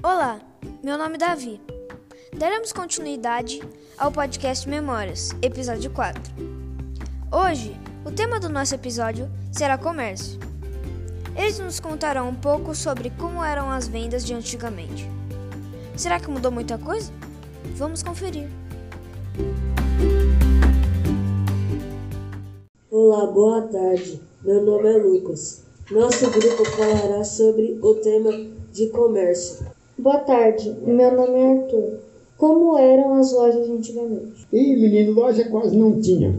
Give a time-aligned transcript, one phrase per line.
[0.00, 0.40] Olá,
[0.80, 1.60] meu nome é Davi.
[2.38, 3.60] Daremos continuidade
[3.98, 6.22] ao podcast Memórias, episódio 4.
[7.32, 10.38] Hoje, o tema do nosso episódio será comércio.
[11.36, 15.04] Eles nos contarão um pouco sobre como eram as vendas de antigamente.
[15.96, 17.10] Será que mudou muita coisa?
[17.74, 18.48] Vamos conferir.
[22.88, 24.22] Olá, boa tarde.
[24.44, 25.64] Meu nome é Lucas.
[25.90, 28.30] Nosso grupo falará sobre o tema
[28.72, 29.77] de comércio.
[29.98, 31.98] Boa tarde, meu nome é Arthur.
[32.36, 34.46] Como eram as lojas antigamente?
[34.52, 36.36] E, menino, loja quase não tinha.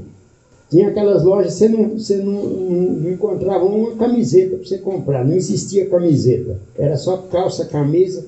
[0.69, 5.25] Tinha aquelas lojas, você não, você não, não, não encontrava uma camiseta para você comprar,
[5.25, 6.57] não existia camiseta.
[6.77, 8.23] Era só calça, camisa,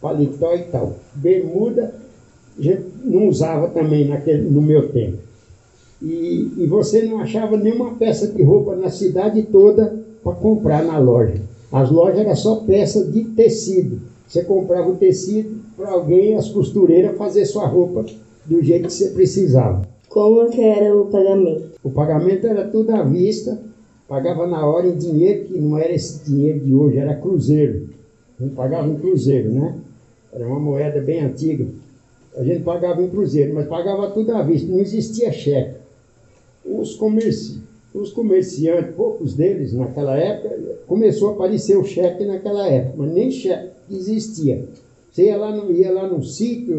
[0.00, 0.94] paletó e tal.
[1.16, 1.92] Bermuda,
[2.56, 5.18] a gente não usava também naquele, no meu tempo.
[6.00, 10.96] E, e você não achava nenhuma peça de roupa na cidade toda para comprar na
[10.96, 11.42] loja.
[11.72, 14.14] As lojas eram só peça de tecido.
[14.28, 18.04] Você comprava o tecido para alguém, as costureiras, fazer sua roupa
[18.44, 19.86] do jeito que você precisava.
[20.08, 21.70] Como que era o pagamento?
[21.82, 23.60] O pagamento era tudo à vista,
[24.08, 27.88] pagava na hora em dinheiro, que não era esse dinheiro de hoje, era cruzeiro.
[28.38, 29.76] A gente pagava em cruzeiro, né?
[30.32, 31.66] Era uma moeda bem antiga.
[32.36, 35.76] A gente pagava em cruzeiro, mas pagava tudo à vista, não existia cheque.
[36.64, 37.62] Os, comerci
[37.94, 40.54] os comerciantes, poucos deles naquela época,
[40.86, 44.68] começou a aparecer o cheque naquela época, mas nem cheque existia.
[45.10, 46.78] Você ia lá ia lá no sítio,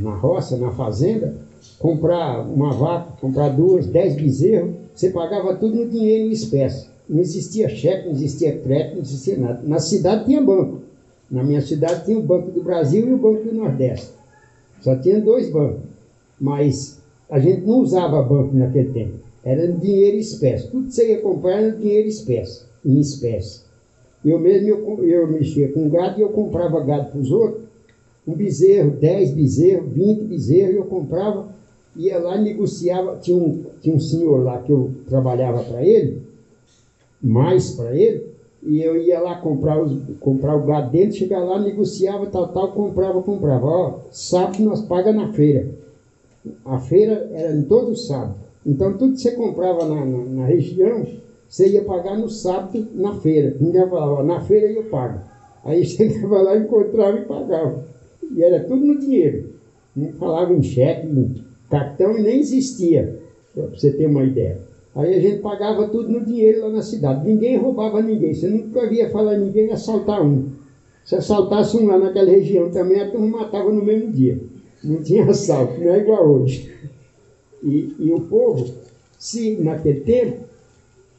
[0.00, 1.34] na roça, na fazenda,
[1.78, 6.88] comprar uma vaca, comprar duas, dez bezerros, você pagava tudo no dinheiro em espécie.
[7.08, 9.62] Não existia cheque, não existia crédito, não existia nada.
[9.64, 10.82] Na cidade tinha banco.
[11.30, 14.10] Na minha cidade tinha o Banco do Brasil e o Banco do Nordeste.
[14.80, 15.82] Só tinha dois bancos.
[16.40, 16.98] Mas
[17.30, 19.14] a gente não usava banco naquele tempo.
[19.44, 20.68] Era dinheiro em espécie.
[20.68, 22.62] Tudo que você ia comprar era dinheiro em espécie.
[22.84, 23.60] Em espécie.
[24.24, 27.62] Eu mesmo eu, eu mexia com gado e eu comprava gado para os outros.
[28.26, 31.48] Um bezerro, dez bezerros, vinte bezerros, eu comprava,
[31.96, 33.16] ia lá e negociava.
[33.16, 36.22] Tinha um, tinha um senhor lá que eu trabalhava para ele,
[37.22, 38.26] mais para ele,
[38.62, 42.72] e eu ia lá comprar, os, comprar o gado dele, chegava lá, negociava, tal, tal,
[42.72, 43.66] comprava, comprava.
[43.66, 45.70] Ó, sábado nós paga na feira.
[46.64, 48.34] A feira era em todo sábado.
[48.66, 51.06] Então tudo que você comprava na, na, na região,
[51.48, 53.56] você ia pagar no sábado na feira.
[53.58, 55.20] Ninguém falava, na feira eu pago.
[55.64, 57.84] Aí chegava lá, encontrava e pagava.
[58.30, 59.54] E era tudo no dinheiro.
[59.96, 63.18] Não falava em cheque, em cartão e nem existia,
[63.54, 64.60] para você ter uma ideia.
[64.94, 67.26] Aí a gente pagava tudo no dinheiro lá na cidade.
[67.26, 68.34] Ninguém roubava ninguém.
[68.34, 70.50] Você nunca via falar ninguém assaltar um.
[71.04, 74.38] Se assaltasse um lá naquela região também, a turma matava no mesmo dia.
[74.84, 76.72] Não tinha assalto, não é igual hoje.
[77.62, 78.66] E, e o povo,
[79.18, 80.47] se naquele tempo,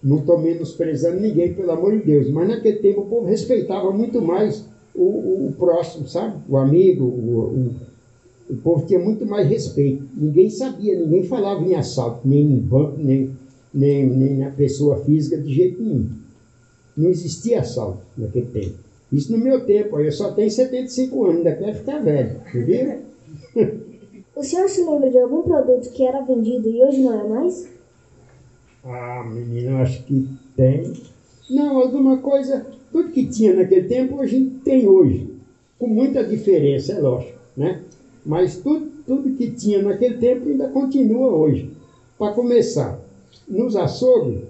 [0.01, 4.21] não estou menosprezando ninguém, pelo amor de Deus, mas naquele tempo o povo respeitava muito
[4.21, 4.65] mais
[4.95, 6.37] o, o, o próximo, sabe?
[6.47, 7.75] O amigo, o,
[8.49, 10.03] o, povo tinha muito mais respeito.
[10.15, 13.31] Ninguém sabia, ninguém falava em assalto, nem em banco, nem,
[13.73, 16.09] nem, nem na pessoa física de jeito nenhum.
[16.95, 18.75] Não existia assalto naquele tempo.
[19.11, 23.09] Isso no meu tempo, eu só tenho 75 anos, ainda quero ficar velho, viu?
[24.35, 27.67] O senhor se lembra de algum produto que era vendido e hoje não é mais?
[28.83, 30.93] Ah, menino, acho que tem.
[31.49, 35.27] Não, alguma coisa, tudo que tinha naquele tempo, hoje tem hoje.
[35.77, 37.83] Com muita diferença, é lógico, né?
[38.25, 41.71] Mas tudo, tudo que tinha naquele tempo ainda continua hoje.
[42.17, 42.99] Para começar,
[43.47, 44.43] nos açougues,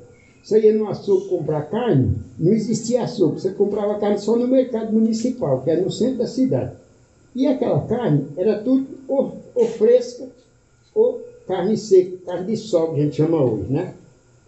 [0.44, 4.92] você ia no açougue comprar carne, não existia açougue, você comprava carne só no mercado
[4.92, 6.74] municipal, que era no centro da cidade.
[7.36, 10.28] E aquela carne era tudo ou, ou fresca
[10.96, 13.94] ou carne seca, carne de sol, que a gente chama hoje, né?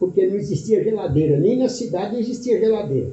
[0.01, 3.11] Porque não existia geladeira, nem na cidade existia geladeira.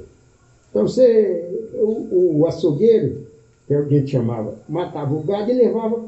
[0.71, 3.27] Então você, o, o açougueiro,
[3.67, 6.03] que é o que a gente chamava, matava o gado e levava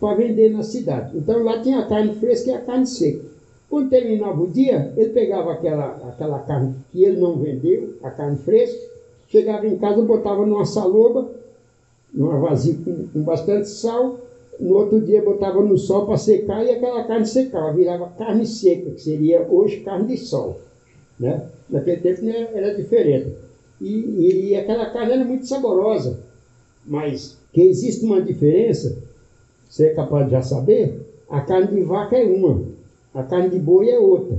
[0.00, 1.14] para vender na cidade.
[1.14, 3.22] Então lá tinha a carne fresca e a carne seca.
[3.68, 8.38] Quando terminava o dia, ele pegava aquela, aquela carne que ele não vendeu, a carne
[8.38, 8.80] fresca,
[9.28, 11.28] chegava em casa, botava numa saloba,
[12.14, 14.18] numa vasilha com, com bastante sal,
[14.60, 18.90] no outro dia botava no sol para secar e aquela carne secava, virava carne seca,
[18.90, 20.60] que seria hoje carne de sol.
[21.18, 21.48] Né?
[21.68, 23.32] Naquele tempo né, era diferente.
[23.80, 26.20] E, e, e, aquela carne era muito saborosa.
[26.86, 28.96] Mas que existe uma diferença,
[29.68, 32.62] você é capaz de já saber, a carne de vaca é uma,
[33.12, 34.38] a carne de boi é outra.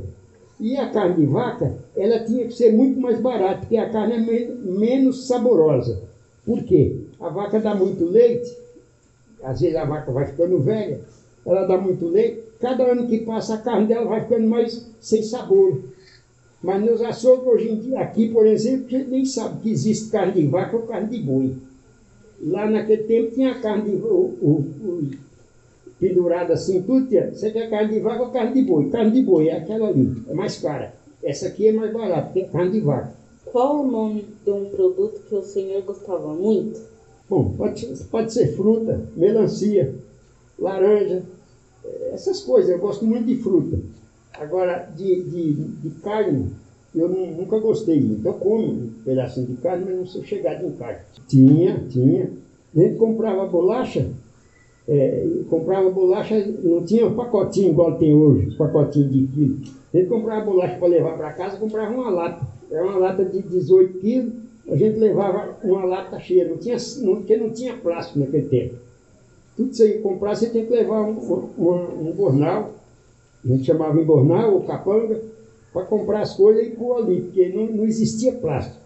[0.59, 4.13] E a carne de vaca, ela tinha que ser muito mais barata, porque a carne
[4.13, 4.47] é men
[4.79, 6.03] menos saborosa.
[6.45, 6.95] Por quê?
[7.19, 8.55] A vaca dá muito leite,
[9.45, 10.99] às vezes a vaca vai ficando velha,
[11.45, 15.21] ela dá muito leite, cada ano que passa a carne dela vai ficando mais sem
[15.21, 15.79] sabor.
[16.63, 20.09] Mas nos açougues hoje em dia, aqui por exemplo, a gente nem sabe que existe
[20.09, 21.55] carne de vaca ou carne de boi.
[22.41, 25.11] Lá naquele tempo tinha carne de o, o, o,
[25.99, 27.31] pendurada assim, tudo tinha.
[27.31, 28.89] Você quer carne de vaca ou carne de boi?
[28.89, 30.93] Carne de boi é aquela ali, é mais cara.
[31.23, 33.13] Essa aqui é mais barata, tem carne de vaca.
[33.45, 36.94] Qual o nome de um produto que o senhor gostava muito?
[37.29, 39.93] Bom, pode, pode ser fruta, melancia,
[40.59, 41.23] laranja,
[42.11, 42.69] essas coisas.
[42.71, 43.77] Eu gosto muito de fruta.
[44.33, 46.47] Agora, de, de, de carne,
[46.93, 48.25] eu não- nunca gostei muito.
[48.25, 50.99] Eu como um pedacinho de carne, mas não sou chegado em carne.
[51.27, 52.29] Tinha, tinha.
[52.75, 54.07] A gente comprava bolacha,
[54.87, 59.57] é, comprava bolacha, não tinha um pacotinho igual tem hoje, os pacotinhos de quilo.
[59.93, 62.45] A gente comprava bolacha para levar para casa, comprava uma lata.
[62.69, 64.33] Era uma lata de 18 quilos,
[64.69, 68.75] a gente levava uma lata cheia, não tinha, não, porque não tinha plástico naquele tempo.
[69.55, 72.73] Tudo você ia comprar, você tem que levar um, um, um bornal,
[73.43, 75.21] a gente chamava embornal ou capanga,
[75.71, 78.77] para comprar as coisas e pôr ali, porque não, não existia plástico.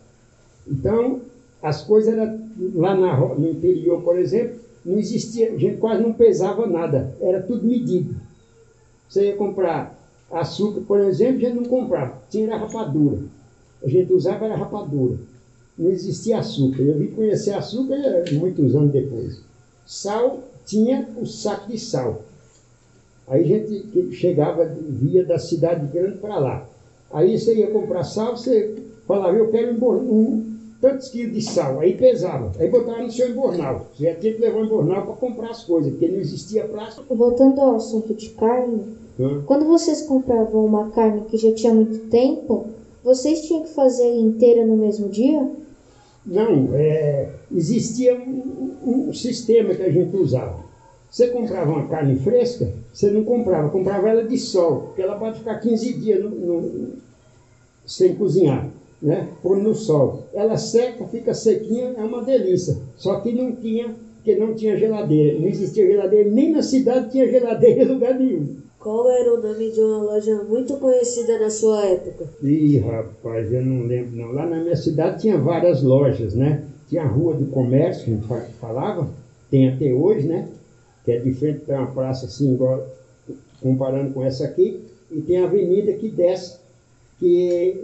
[0.67, 1.21] Então,
[1.61, 2.39] as coisas eram
[2.75, 7.41] lá na, no interior, por exemplo, não existia, a gente quase não pesava nada, era
[7.41, 8.15] tudo medido.
[9.07, 9.97] Você ia comprar
[10.31, 13.19] açúcar, por exemplo, a gente não comprava, tinha rapadura.
[13.83, 15.17] A gente usava era rapadura.
[15.79, 16.81] Não existia açúcar.
[16.83, 19.39] Eu vim conhecer açúcar eh, muitos anos depois.
[19.85, 22.21] Sal, tinha o saco de sal.
[23.29, 26.67] Aí a gente que chegava, via da cidade grande para lá.
[27.11, 28.75] Aí você ia comprar sal, você
[29.07, 30.45] falava, eu quero um, um
[30.81, 31.79] tantos quilos de sal.
[31.79, 32.51] Aí pesava.
[32.59, 33.87] Aí botava no seu embornal.
[33.95, 37.15] Você já tinha que levar um embornal para comprar as coisas, porque não existia plástico.
[37.15, 38.81] Voltando ao assunto de carne,
[39.17, 39.43] Hã?
[39.45, 42.67] quando vocês compravam uma carne que já tinha muito tempo,
[43.03, 45.49] vocês tinham que fazer inteira no mesmo dia?
[46.25, 50.57] Não, é, existia um, um- sistema que a gente usava.
[51.09, 55.39] Você comprava uma carne fresca, você não comprava, comprava ela de sol, porque ela pode
[55.39, 56.89] ficar 15 dias no- no-
[57.85, 58.67] sem cozinhar,
[59.01, 59.25] né?
[59.41, 60.19] Pôr no sol.
[60.33, 62.75] Ela seca, fica sequinha, é uma delícia.
[62.95, 65.39] Só que não tinha, porque não tinha geladeira.
[65.39, 68.47] Não existia geladeira, nem na cidade tinha geladeira em lugar nenhum.
[68.79, 72.27] Qual era o nome de uma loja muito conhecida na sua época?
[72.41, 74.31] Ih, rapaz, eu não lembro não.
[74.31, 76.63] Lá na minha cidade tinha várias lojas, né?
[76.87, 79.07] Tinha a Rua do Comércio, que a gente fa- falava,
[79.51, 80.47] tem até hoje, né?
[81.03, 82.85] Que é de frente para uma praça assim, igual,
[83.61, 84.79] comparando com essa aqui,
[85.11, 86.57] e tem a avenida que desce,
[87.19, 87.83] que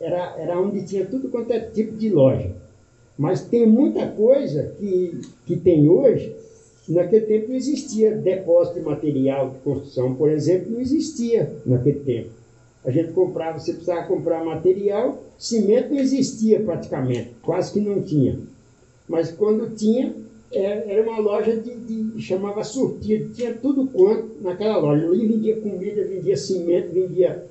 [0.00, 2.50] era, era onde tinha tudo quanto é tipo de loja.
[3.18, 6.32] Mas tem muita coisa que, que tem hoje,
[6.92, 12.30] naquele tempo não existia depósito de material de construção, por exemplo, não existia naquele tempo.
[12.84, 18.38] A gente comprava, você precisava comprar material, cimento não existia praticamente, quase que não tinha.
[19.08, 20.14] Mas quando tinha,
[20.52, 25.06] é, era uma loja de, de chamava sortido, tinha tudo quanto naquela loja.
[25.06, 27.46] Ali vendia comida, vendia cimento, vendia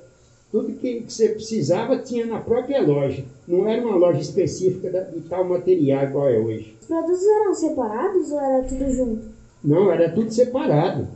[0.52, 3.24] tudo que, que você precisava tinha na própria loja.
[3.48, 6.76] Não era uma loja específica de tal material igual é hoje.
[6.80, 9.22] Os produtos eram separados ou era tudo junto?
[9.64, 11.08] Não, era tudo separado.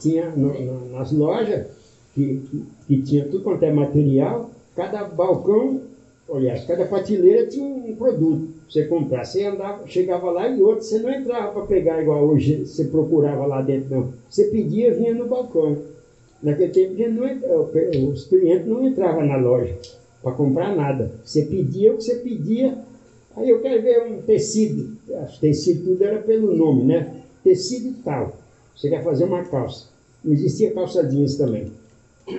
[0.00, 1.66] Tinha no- no- nas lojas
[2.14, 5.80] que, que, que tinha tudo quanto é material, cada balcão,
[6.32, 9.24] aliás, cada prateleira tinha um produto você comprar.
[9.24, 13.46] Você andava, chegava lá e outro, você não entrava para pegar igual hoje, você procurava
[13.46, 14.08] lá dentro, não.
[14.28, 15.78] Você pedia, vinha no balcão.
[16.42, 17.60] Naquele tempo não entra-
[18.10, 19.76] os clientes não entravam na loja
[20.22, 21.10] para comprar nada.
[21.24, 22.78] Você pedia o que você pedia.
[23.36, 24.90] Aí eu quero ver um tecido.
[25.08, 27.22] Os tecido tudo era pelo nome, né?
[27.44, 28.36] Tecido tal.
[28.76, 29.86] Você quer fazer uma calça.
[30.24, 31.66] Não existia calça jeans também.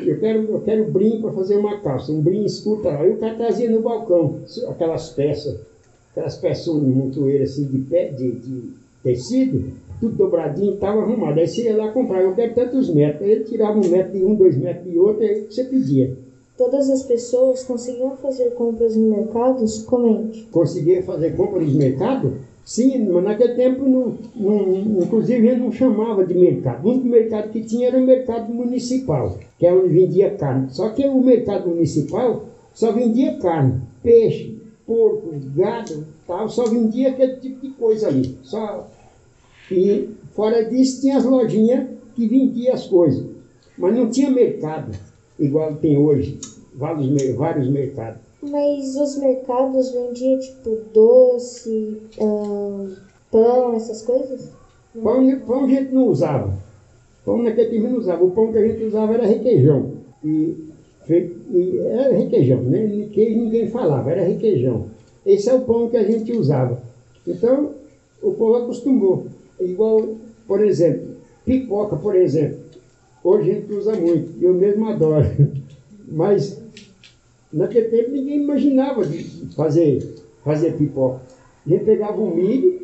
[0.06, 2.88] Eu quero, eu quero brim para fazer uma calça, um brim escuro.
[2.88, 5.58] Aí o cara trazia no balcão aquelas peças,
[6.12, 8.70] aquelas peças um montoeira assim de, pé, de, de
[9.04, 11.40] tecido, tudo dobradinho, estava arrumado.
[11.40, 13.22] Aí você ia lá comprar, eu quero tantos metros.
[13.22, 16.18] Aí ele tirava um metro de um, dois metros de outro, aí você pedia.
[16.58, 19.84] Todas as pessoas conseguiam fazer compras em mercados?
[19.84, 20.44] Comente.
[20.52, 22.34] conseguia fazer compra nos mercados?
[22.64, 26.88] Sim, mas naquele tempo, não, não, inclusive, ele não chamava de mercado.
[26.88, 30.68] O único mercado que tinha era o mercado municipal, que é onde vendia carne.
[30.70, 37.36] Só que o mercado municipal só vendia carne, peixe, porco, gado, tal, só vendia aquele
[37.38, 38.38] tipo de coisa ali.
[38.44, 38.88] Só...
[39.72, 43.26] E fora disso tinha as lojinhas que vendiam as coisas.
[43.78, 44.92] Mas não tinha mercado,
[45.40, 46.40] igual tem hoje,
[46.76, 48.22] vários, vários mercados.
[48.42, 52.90] Mas os mercados vendiam tipo doce, ahn,
[53.32, 54.50] pão, essas coisas?
[55.02, 56.54] Pão, pão a gente não usava.
[57.26, 58.24] Pão naquele tempo não usava.
[58.24, 59.92] O pão que a gente usava era requeijão.
[60.24, 60.70] E,
[61.10, 63.08] e era requeijão, né?
[63.12, 64.88] Queijo ninguém falava, era requeijão.
[65.26, 66.82] Esse é o pão que a gente usava.
[67.26, 67.72] Então,
[68.22, 69.26] o povo acostumou.
[69.60, 70.18] Igual,
[70.48, 72.60] por exemplo, pipoca, por exemplo.
[73.24, 75.26] Hoje a gente usa muito, eu mesmo adoro.
[76.08, 76.62] Mas
[77.52, 79.24] naquele tempo ninguém imaginava de
[79.56, 81.22] fazer, fazer pipoca.
[81.66, 82.82] A gente pegava o milho,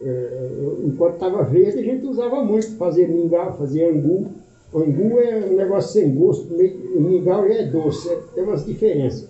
[0.00, 0.48] é,
[0.84, 4.30] enquanto estava verde, a gente usava muito, fazia mingau, fazia angu.
[4.74, 9.28] Angu é um negócio sem gosto, o mingau já é doce, é, tem umas diferenças.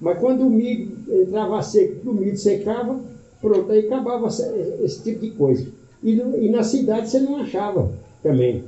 [0.00, 3.00] Mas quando o milho entrava seco, o milho secava,
[3.40, 5.66] pronto, aí acabava esse tipo de coisa.
[6.02, 7.92] E, e na cidade você não achava
[8.22, 8.64] também.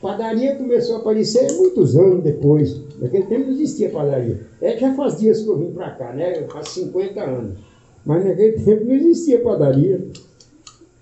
[0.00, 2.80] Padaria começou a aparecer muitos anos depois.
[3.00, 4.40] Naquele tempo não existia padaria.
[4.60, 6.44] É que já faz dias que eu vim para cá, né?
[6.44, 7.58] Faz 50 anos.
[8.06, 10.00] Mas naquele tempo não existia padaria.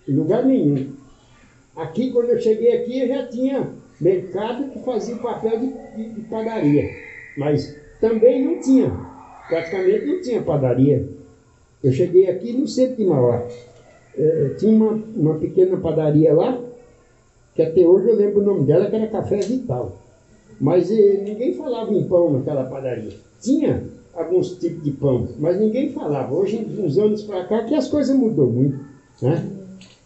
[0.09, 0.93] Em lugar nenhum.
[1.75, 3.69] Aqui, quando eu cheguei aqui, eu já tinha
[4.01, 5.67] mercado que fazia papel de,
[5.97, 6.89] de, de padaria.
[7.37, 8.91] Mas também não tinha.
[9.49, 11.07] Praticamente não tinha padaria.
[11.85, 13.47] Eu cheguei aqui no centro de Mauá.
[14.19, 16.59] É, tinha uma, uma pequena padaria lá,
[17.55, 19.93] que até hoje eu lembro o nome dela, que era Café Vital.
[20.61, 23.13] Mas eh, ninguém falava em pão naquela padaria.
[23.41, 26.35] Tinha alguns tipos de pão, mas ninguém falava.
[26.35, 28.79] Hoje, uns anos para cá, que as coisas mudou muito.
[29.21, 29.45] Né?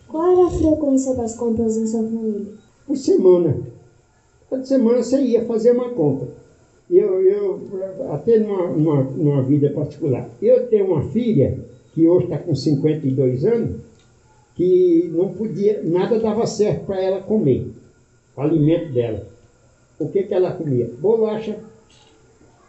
[0.08, 2.46] Qual era a frequência das compras em sua família?
[2.86, 3.56] Por semana.
[4.48, 6.28] Toda semana você ia fazer uma compra.
[6.90, 7.60] Eu, eu
[8.10, 10.28] até numa, numa, numa vida particular.
[10.42, 11.56] Eu tenho uma filha,
[11.94, 13.76] que hoje está com 52 anos,
[14.60, 17.66] que não podia, nada dava certo para ela comer,
[18.36, 19.26] o alimento dela.
[19.98, 20.90] O que, que ela comia?
[20.98, 21.56] Bolacha.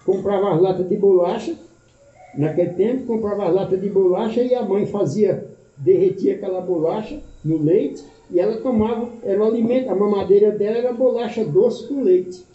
[0.06, 1.54] Comprava as latas de bolacha,
[2.34, 7.62] naquele tempo comprava as latas de bolacha e a mãe fazia, derretia aquela bolacha no
[7.62, 12.46] leite e ela tomava, era o alimento, a mamadeira dela era bolacha doce com leite.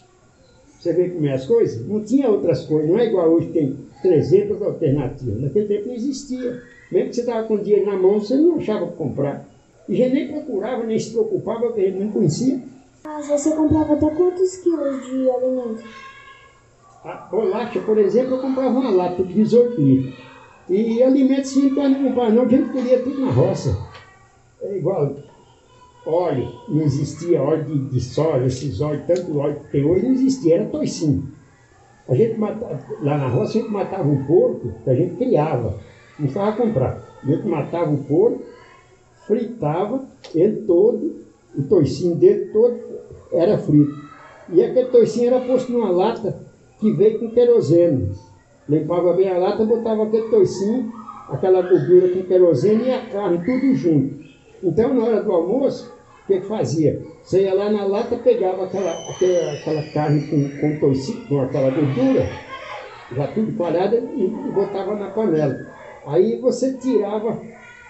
[0.79, 1.87] Você vê como é as coisas?
[1.87, 5.39] Não tinha outras coisas, não é igual hoje tem 300 alternativas.
[5.39, 6.59] Naquele tempo não existia.
[6.91, 9.45] Mesmo que você estava com dinheiro na mão, você não achava para comprar.
[9.87, 12.61] E a gente nem procurava, nem se preocupava, porque a gente não conhecia.
[13.03, 15.83] Mas você comprava até quantos quilos de alimento?
[17.03, 20.13] A bolacha, por exemplo, eu comprava uma lata de 18 litros.
[20.69, 23.77] E alimentos simples nós não comprava, não, a gente colhia tudo na roça.
[24.61, 25.15] É igual
[26.07, 30.13] óleo, não existia óleo de, de soja, esses óleos, tanto óleo que tem hoje, não
[30.13, 31.31] existia, era toicinho.
[32.07, 35.77] A gente matava, lá na roça a gente matava um porco que a gente criava,
[36.19, 37.01] não precisava comprar.
[37.23, 38.43] A gente matava o porco,
[39.25, 41.25] fritava ele todo,
[41.57, 42.79] o toicinho dele todo
[43.31, 44.07] era frito.
[44.49, 46.39] E aquele toicinho era posto numa lata
[46.79, 48.11] que veio com querosene.
[48.69, 50.91] Limpava bem a lata, botava aquele toicinho,
[51.29, 54.15] aquela gordura com querosene e a carne, tudo junto.
[54.63, 55.93] Então, na hora do almoço,
[56.23, 57.01] o que, que fazia?
[57.23, 61.69] Você ia lá na lata, pegava aquela, aquela, aquela carne com, com toicinho, com aquela
[61.69, 62.29] gordura,
[63.15, 65.76] já tudo parada, e botava na panela.
[66.07, 67.41] Aí você tirava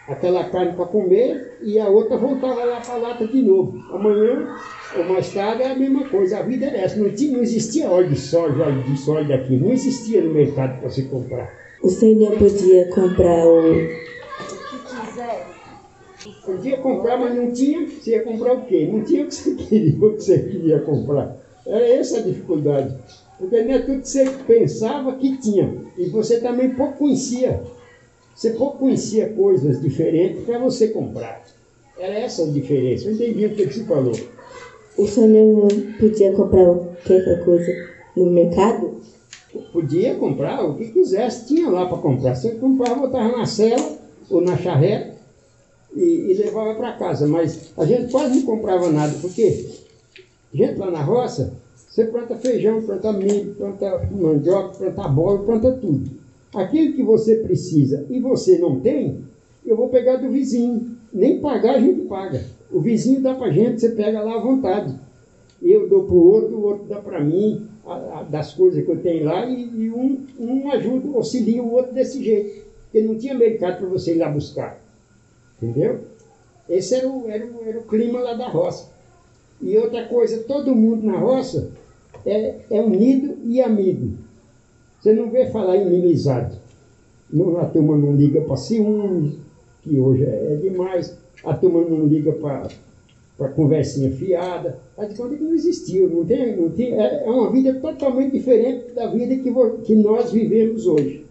[0.08, 3.78] aquela carne para comer e a outra voltava lá para a lata de novo.
[3.94, 4.56] Amanhã
[4.98, 6.40] ou mais tarde é a mesma coisa.
[6.40, 7.00] A vida era essa.
[7.00, 9.56] Não, tinha, não existia óleo de soja, óleo disso, óleo daqui.
[9.56, 11.54] Não existia no mercado para você comprar.
[11.84, 14.08] Você não podia comprar o.
[16.44, 17.86] Podia comprar, mas não tinha.
[17.86, 18.90] Você ia comprar o quê?
[18.92, 21.38] Não tinha o que você queria, o que você queria comprar.
[21.68, 22.98] Era essa a dificuldade.
[23.38, 25.76] Porque não é tudo que você pensava que tinha.
[25.98, 27.62] E você também pouco conhecia.
[28.38, 31.44] Você conhecia coisas diferentes para você comprar.
[31.98, 33.08] Era essa a diferença.
[33.08, 34.14] Eu entendi o que você falou.
[34.96, 39.02] O senhor não podia comprar qualquer coisa no mercado?
[39.74, 42.36] Podia comprar o que quisesse, tinha lá para comprar.
[42.36, 43.98] Você comprava, botava na cela
[44.30, 45.16] ou na charreta
[45.96, 47.26] e, e levava para casa.
[47.26, 49.68] Mas a gente quase não comprava nada, porque
[50.54, 51.56] a gente lá na roça,
[51.90, 56.27] você planta feijão, planta milho, planta mandioca, planta bola, planta tudo.
[56.58, 59.20] Aquilo que você precisa e você não tem,
[59.64, 60.98] eu vou pegar do vizinho.
[61.14, 62.44] Nem pagar a gente paga.
[62.72, 64.96] O vizinho dá para gente, você pega lá à vontade.
[65.62, 68.90] Eu dou para o outro, o outro dá para mim, a, a, das coisas que
[68.90, 72.66] eu tenho lá, e, e um, um ajuda, auxilia o outro desse jeito.
[72.86, 74.82] Porque não tinha mercado para você ir lá buscar.
[75.62, 76.00] Entendeu?
[76.68, 78.90] Esse era o, era, o, era o clima lá da roça.
[79.62, 81.72] E outra coisa, todo mundo na roça
[82.26, 84.18] é, é unido e amigo.
[85.08, 86.60] Você não vê falar em inimizade.
[87.32, 89.36] Não, a turma não liga para ciúmes,
[89.82, 91.18] que hoje é, é demais.
[91.46, 94.78] A turma não liga para conversinha fiada.
[94.98, 96.10] Faz de que não existiu.
[96.10, 99.50] Não tem, não tem, é, é uma vida totalmente diferente da vida que,
[99.86, 101.26] que nós vivemos hoje.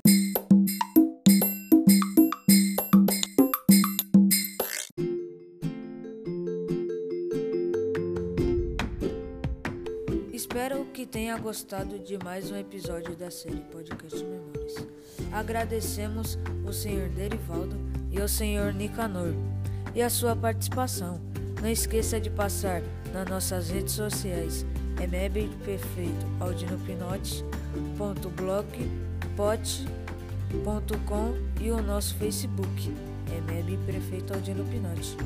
[11.26, 14.87] Tenha gostado de mais um episódio da série Podcast Memórias.
[15.33, 17.76] Agradecemos o Senhor Derivaldo
[18.12, 19.35] e o Senhor Nicanor
[19.92, 21.21] e a sua participação.
[21.61, 22.80] Não esqueça de passar
[23.12, 24.64] nas nossas redes sociais
[25.00, 25.28] é
[25.64, 27.45] Perfeito Aldino Pinote,
[27.99, 28.64] ponto blog,
[31.61, 32.95] e o nosso Facebook,
[33.37, 35.16] EMEB Prefeito Aldino Pinotti.